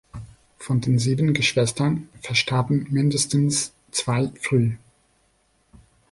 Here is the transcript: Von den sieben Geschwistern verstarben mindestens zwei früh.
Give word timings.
Von 0.57 0.81
den 0.81 0.97
sieben 0.97 1.35
Geschwistern 1.35 2.09
verstarben 2.23 2.87
mindestens 2.89 3.71
zwei 3.91 4.31
früh. 4.41 4.73